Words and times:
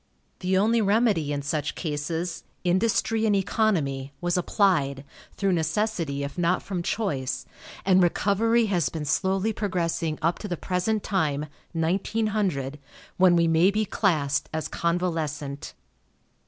The 0.39 0.57
only 0.57 0.81
remedy 0.81 1.31
in 1.31 1.43
such 1.43 1.75
cases 1.75 2.43
industry 2.63 3.27
and 3.27 3.35
economy 3.35 4.13
was 4.19 4.35
applied, 4.35 5.05
through 5.33 5.51
necessity 5.51 6.23
if 6.23 6.39
not 6.39 6.63
from 6.63 6.81
choice, 6.81 7.45
and 7.85 8.01
recovery 8.01 8.65
has 8.65 8.89
been 8.89 9.05
slowly 9.05 9.53
progressing 9.53 10.17
up 10.19 10.39
to 10.39 10.47
the 10.47 10.57
present 10.57 11.03
time 11.03 11.45
(1900), 11.73 12.79
when 13.17 13.35
we 13.35 13.47
may 13.47 13.69
be 13.69 13.85
classed 13.85 14.49
as 14.51 14.67
convalescent. 14.67 15.75